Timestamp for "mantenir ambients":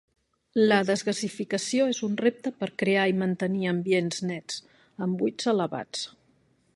3.21-4.23